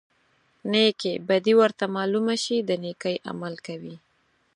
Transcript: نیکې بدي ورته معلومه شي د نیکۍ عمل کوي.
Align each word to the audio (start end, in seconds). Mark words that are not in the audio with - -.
نیکې 0.71 1.13
بدي 1.27 1.53
ورته 1.59 1.85
معلومه 1.95 2.35
شي 2.43 2.57
د 2.69 2.71
نیکۍ 2.83 3.15
عمل 3.29 3.53
کوي. 3.65 3.95